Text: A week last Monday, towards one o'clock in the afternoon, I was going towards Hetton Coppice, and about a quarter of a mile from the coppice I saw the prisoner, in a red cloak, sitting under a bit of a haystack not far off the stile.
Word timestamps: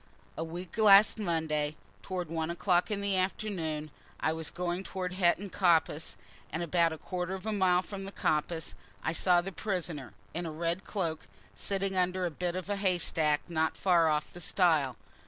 A 0.35 0.43
week 0.43 0.79
last 0.79 1.19
Monday, 1.19 1.75
towards 2.01 2.31
one 2.31 2.49
o'clock 2.49 2.89
in 2.89 3.01
the 3.01 3.15
afternoon, 3.15 3.91
I 4.19 4.33
was 4.33 4.49
going 4.49 4.83
towards 4.83 5.17
Hetton 5.17 5.51
Coppice, 5.51 6.17
and 6.51 6.63
about 6.63 6.91
a 6.91 6.97
quarter 6.97 7.35
of 7.35 7.45
a 7.45 7.51
mile 7.53 7.83
from 7.83 8.05
the 8.05 8.11
coppice 8.11 8.73
I 9.03 9.11
saw 9.11 9.41
the 9.41 9.51
prisoner, 9.51 10.13
in 10.33 10.47
a 10.47 10.51
red 10.51 10.85
cloak, 10.85 11.27
sitting 11.55 11.95
under 11.95 12.25
a 12.25 12.31
bit 12.31 12.55
of 12.55 12.67
a 12.67 12.77
haystack 12.77 13.41
not 13.47 13.77
far 13.77 14.09
off 14.09 14.33
the 14.33 14.41
stile. 14.41 14.97